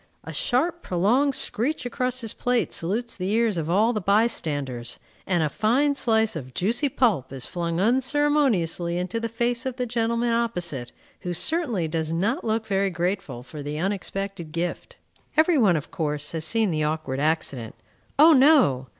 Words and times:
A 0.23 0.33
sharp, 0.33 0.81
prolonged 0.81 1.35
screech 1.35 1.85
across 1.85 2.21
his 2.21 2.33
plate 2.33 2.73
salutes 2.73 3.15
the 3.15 3.29
ears 3.29 3.55
of 3.55 3.69
all 3.69 3.93
the 3.93 4.01
bystanders, 4.01 4.97
and 5.27 5.43
a 5.43 5.47
fine 5.47 5.93
slice 5.93 6.35
of 6.35 6.55
juicy 6.55 6.89
pulp 6.89 7.31
is 7.31 7.45
flung 7.45 7.79
unceremoniously 7.79 8.97
into 8.97 9.19
the 9.19 9.29
face 9.29 9.63
of 9.63 9.75
the 9.75 9.85
gentleman 9.85 10.33
opposite, 10.33 10.91
who 11.19 11.35
certainly 11.35 11.87
does 11.87 12.11
not 12.11 12.43
look 12.43 12.65
very 12.65 12.89
grateful 12.89 13.43
for 13.43 13.61
the 13.61 13.77
unexpected 13.77 14.51
gift. 14.51 14.97
Every 15.37 15.59
one, 15.59 15.75
of 15.77 15.91
course, 15.91 16.31
has 16.31 16.43
seen 16.45 16.71
the 16.71 16.83
awkward 16.83 17.19
accident. 17.19 17.75
O 18.17 18.33
no! 18.33 18.87